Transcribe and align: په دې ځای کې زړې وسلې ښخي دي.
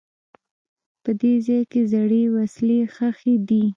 په 1.03 1.11
دې 1.21 1.33
ځای 1.47 1.63
کې 1.71 1.81
زړې 1.91 2.21
وسلې 2.35 2.79
ښخي 2.95 3.35
دي. 3.49 3.63